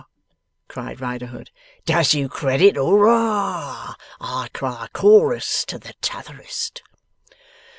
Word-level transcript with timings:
cried 0.67 0.99
Riderhood. 0.99 1.51
'Does 1.85 2.15
you 2.15 2.27
credit! 2.27 2.75
Hooroar! 2.75 3.95
I 4.19 4.49
cry 4.51 4.87
chorus 4.93 5.63
to 5.65 5.77
the 5.77 5.93
T'otherest. 6.01 6.81